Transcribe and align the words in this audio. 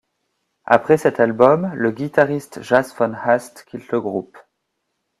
Après 0.65 0.97
cet 0.97 1.19
album, 1.19 1.71
le 1.75 1.91
guitariste 1.91 2.63
Jasse 2.63 2.91
von 2.95 3.13
Hast 3.13 3.65
quitte 3.67 3.89
le 3.91 4.01
groupe. 4.01 4.35